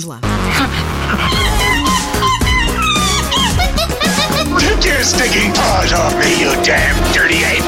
[0.00, 0.08] Take
[4.86, 7.59] your stinking paws off me, you damn dirty ape!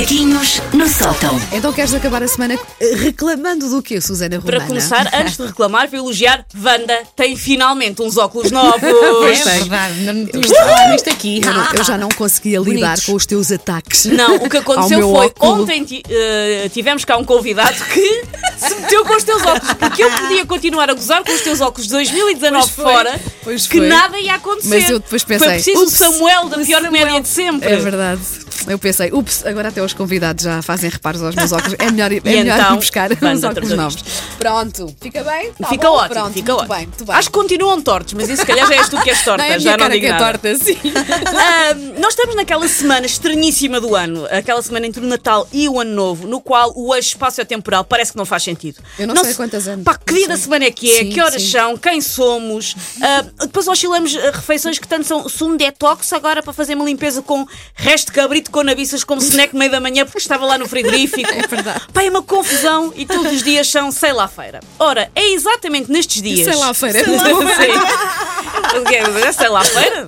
[0.00, 1.38] Macaquinhos no sótão.
[1.52, 4.56] Então queres acabar a semana eh, reclamando do quê, Susana Romana?
[4.56, 8.80] Para começar, antes de reclamar, vou elogiar Wanda tem finalmente uns óculos novos.
[8.80, 9.58] Pois tem.
[9.60, 11.42] verdade, não nisto aqui.
[11.44, 13.04] Eu, não- eu já não conseguia lidar Bonitos.
[13.04, 14.06] com os teus ataques.
[14.06, 15.62] Não, o que aconteceu foi óculo.
[15.64, 18.22] ontem eh, tivemos cá um convidado que
[18.56, 21.60] se meteu com os teus óculos, porque eu podia continuar a gozar com os teus
[21.60, 23.86] óculos de 2019 Pois foi, fora, pois que foi.
[23.88, 24.68] nada ia acontecer.
[24.80, 27.68] Mas eu depois pensei, Foi preciso "Ups, o Samuel da pior Samuel." média de sempre.
[27.70, 28.20] É verdade.
[28.68, 31.74] Eu pensei, ups, agora até os convidados já fazem reparos aos meus óculos.
[31.78, 34.04] É melhor, ir- é melhor então, ir buscar Wanda os óculos novos.
[34.38, 35.52] Pronto, fica bem?
[35.52, 35.94] Tá Fica bom?
[35.94, 36.76] ótimo, Pronto, fica muito ótimo.
[36.76, 37.16] bem, muito bem.
[37.16, 39.54] Acho que continuam tortos, mas isso se calhar já és tu que és torta, não,
[39.54, 40.24] é já não digo que é nada.
[40.38, 40.78] torta, sim.
[41.30, 45.80] Ahm, nós estamos naquela semana estranhíssima do ano, aquela semana entre o Natal e o
[45.80, 48.80] Ano Novo, no qual o eixo espaço-temporal parece que não faz sentido.
[48.98, 49.84] Eu não sei se- quantas anos.
[49.84, 50.98] Pá, que dia da semana é que é?
[51.00, 51.50] Sim, que horas sim.
[51.50, 51.76] são?
[51.76, 52.74] Quem somos?
[53.02, 57.22] Ah, depois oscilamos ah, refeições que tanto são sumo detox agora para fazer uma limpeza
[57.22, 60.68] com resto de cabrito com nabiças como snack meio da manhã porque estava lá no
[60.68, 61.30] frigorífico.
[61.40, 61.82] É verdade.
[61.92, 64.60] Pá, é uma confusão e todos os dias são sei lá feira.
[64.78, 66.44] Ora, é exatamente nestes dias.
[66.44, 67.04] Sei lá, feira.
[67.04, 68.80] Sei lá, feira.
[68.80, 68.96] O quê?
[68.96, 70.06] É sei lá feira?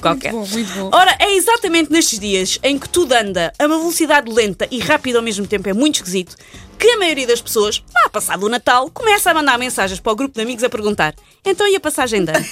[0.00, 0.32] Qualquer.
[0.32, 0.90] bom, muito bom.
[0.92, 5.18] Ora, é exatamente nestes dias em que tudo anda a uma velocidade lenta e rápida
[5.18, 6.36] ao mesmo tempo, é muito esquisito,
[6.78, 10.16] que a maioria das pessoas, lá passado o Natal, começa a mandar mensagens para o
[10.16, 12.46] grupo de amigos a perguntar: então e a passagem de ano?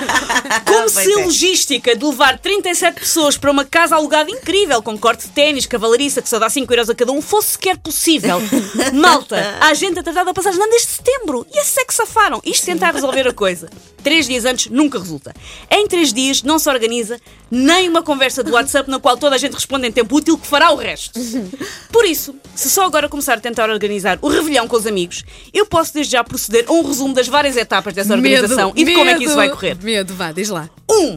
[0.66, 5.26] Como se a logística de levar 37 pessoas para uma casa alugada incrível, com corte
[5.26, 8.38] de ténis, cavalariça, que só dá 5 euros a cada um, fosse sequer possível.
[8.94, 11.46] Malta, há gente a tratar da passagem de ano desde setembro.
[11.52, 12.40] E esses é que safaram.
[12.44, 13.68] Isto tentar resolver a coisa.
[14.02, 15.34] Três dias antes nunca resulta.
[15.70, 19.38] Em três dias não se organiza nem uma conversa do WhatsApp na qual toda a
[19.38, 21.18] gente responde em tempo útil que fará o resto.
[21.90, 25.66] Por isso, se só agora começar a tentar organizar o revelhão com os amigos, eu
[25.66, 29.10] posso desde já proceder a um resumo das várias etapas dessa organização e de como
[29.10, 29.76] é que isso vai correr.
[29.82, 30.68] Medo, vá, diz lá.
[30.90, 31.16] Um,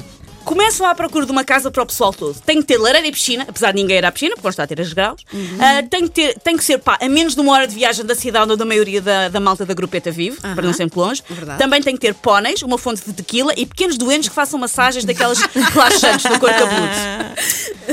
[0.50, 2.36] começam à procura de uma casa para o pessoal todo.
[2.42, 4.68] Tem que ter lareira e piscina, apesar de ninguém ir à piscina, porque consta a
[4.68, 5.24] ter as graus.
[5.60, 8.04] Ah, tem, que ter, tem que ser pá, a menos de uma hora de viagem
[8.04, 11.00] da cidade onde a maioria da, da malta da grupeta vive, para não ser muito
[11.00, 11.22] longe.
[11.30, 11.60] Verdade.
[11.60, 15.06] Também tem que ter póneis, uma fonte de tequila e pequenos doentes que façam massagens
[15.06, 16.90] daquelas relaxantes no corpo cabeludo.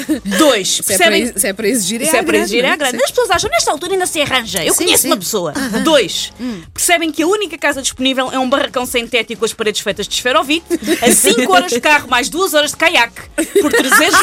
[0.39, 1.39] Dois, Se é, para, percebem?
[1.39, 2.97] se é para exigir, é à é para exigir, é a grande.
[3.03, 4.65] As pessoas acham, nesta altura ainda se arranja.
[4.65, 5.09] Eu Sim, conheço sim.
[5.09, 5.53] uma pessoa.
[5.84, 6.33] Dois,
[6.73, 10.15] percebem que a única casa disponível é um barracão sintético com as paredes feitas de
[10.15, 10.67] esferovite,
[11.03, 13.23] a 5 horas de carro mais 2 horas de caiaque,
[13.61, 14.19] por 300,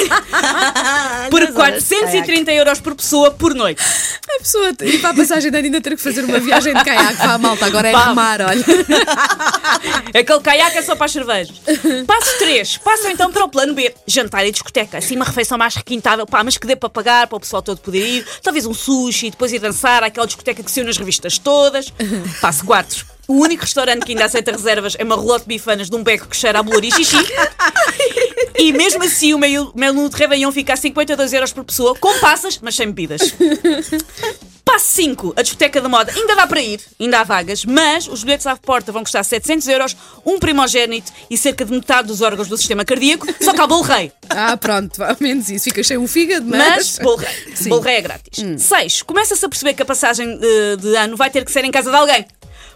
[1.30, 3.82] por 430 euros por pessoa por noite.
[4.44, 7.16] Pessoa ir para a passagem de ano ainda ter que fazer uma viagem de caiaque
[7.16, 7.66] para a malta.
[7.66, 8.08] Agora é Pá.
[8.10, 8.66] remar, olha.
[10.14, 11.56] Aquele caiaque é só para as cervejas.
[12.06, 12.78] Passo 3.
[12.80, 13.96] Passam então para o plano B.
[14.06, 14.98] Jantar e discoteca.
[14.98, 17.78] Assim uma refeição mais requintável, pá, mas que dê para pagar, para o pessoal todo
[17.80, 18.26] poder ir.
[18.42, 21.94] Talvez um sushi, depois ir dançar àquela discoteca que saiu nas revistas todas.
[22.42, 23.13] Passo 4.
[23.28, 26.28] O único restaurante que ainda aceita reservas é uma relote de bifanas de um beco
[26.28, 27.16] que cheira a bolor e xixi.
[28.58, 32.20] E mesmo assim o meio- menu de Réveillon fica a 52 euros por pessoa, com
[32.20, 33.22] passas, mas sem bebidas.
[34.66, 36.12] Passo 5, a discoteca da moda.
[36.16, 39.68] Ainda dá para ir, ainda há vagas, mas os bilhetes à porta vão custar 700
[39.68, 43.68] euros, um primogénito e cerca de metade dos órgãos do sistema cardíaco, só que há
[43.68, 44.12] bolo rei.
[44.30, 45.66] Ah, pronto, ao menos isso.
[45.66, 47.00] Fica cheio um fígado, Mas mas.
[47.00, 47.36] bolo rei.
[47.56, 47.66] Sim.
[47.66, 47.70] Hum.
[47.70, 48.44] Bolo rei é grátis.
[48.58, 49.02] 6.
[49.02, 51.90] Começa-se a perceber que a passagem de, de ano vai ter que ser em casa
[51.90, 52.26] de alguém.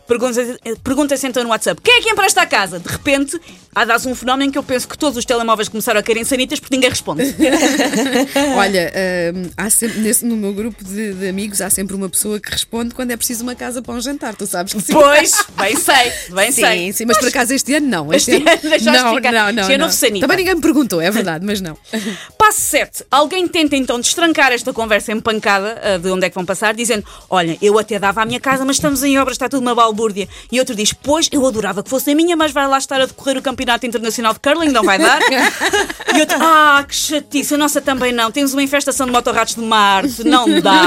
[0.07, 2.79] Pergunta- Pergunta-se então no WhatsApp: quem é que empresta a casa?
[2.79, 3.39] De repente,
[3.75, 6.23] há dado um fenómeno que eu penso que todos os telemóveis começaram a cair em
[6.23, 7.23] sanitas porque ninguém responde.
[8.55, 8.91] Olha,
[9.35, 12.49] hum, há sempre, nesse, no meu grupo de, de amigos há sempre uma pessoa que
[12.51, 14.35] responde quando é preciso uma casa para um jantar.
[14.35, 14.93] Tu sabes que sim.
[14.93, 16.93] Pois, bem sei, bem Sim, sei.
[16.93, 18.13] sim, mas por acaso este ano não.
[18.13, 19.31] Este ano deixaste não, ficar.
[19.31, 19.91] não, não, Este ano não.
[19.91, 20.21] sanita.
[20.27, 21.77] Também ninguém me perguntou, é verdade, mas não.
[22.37, 23.03] Passo 7.
[23.11, 27.03] Alguém tenta então destrancar esta conversa empancada ah, de onde é que vão passar, dizendo:
[27.29, 29.96] Olha, eu até dava a minha casa, mas estamos em obras, está tudo uma balbúrdia.
[30.51, 33.05] E outro diz: Pois, eu adorava que fosse a minha, mas vai lá estar a
[33.05, 35.19] decorrer o Campeonato Internacional de Curling, não vai dar.
[36.15, 38.31] e outro: Ah, que chatice, a nossa também não.
[38.31, 40.83] Temos uma infestação de motorratos de Marte, não dá.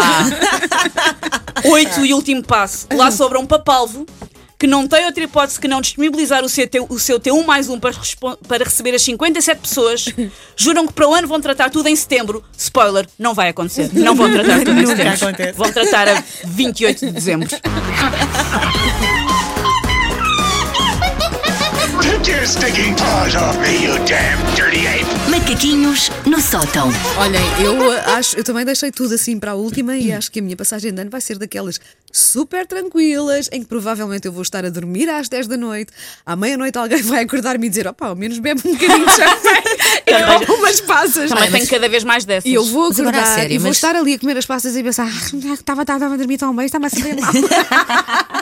[1.64, 2.86] Oito e último passo.
[2.94, 4.06] Lá sobra um papalvo
[4.60, 7.80] que não tem outra hipótese que não disponibilizar o seu, o seu T1 mais um
[7.80, 10.04] para, respon- para receber as 57 pessoas.
[10.54, 12.44] Juram que para o ano vão tratar tudo em setembro.
[12.58, 13.88] Spoiler, não vai acontecer.
[13.94, 15.54] Não vão tratar tudo em setembro.
[15.56, 17.48] Vão tratar a 28 de dezembro.
[22.50, 25.06] stinking paws off me, you damn dirty ape!
[25.30, 26.88] Macaquinhos no sótão.
[27.16, 30.40] Olhem, eu uh, acho, eu também deixei tudo assim para a última e acho que
[30.40, 31.80] a minha passagem de ano vai ser daquelas
[32.10, 35.92] super tranquilas, em que provavelmente eu vou estar a dormir às 10 da noite,
[36.26, 39.62] à meia-noite alguém vai acordar-me e dizer: opá, ao menos bebe um bocadinho de champanhe
[40.06, 41.30] e come umas passas.
[41.30, 42.50] Também tenho cada vez mais dessas.
[42.50, 44.36] E eu vou Mas agora a acordar sério, e vou mas- estar ali a comer
[44.36, 47.30] as passas e pensar: "Ah, estava estava a dormir tão bem, está-me a saber mal.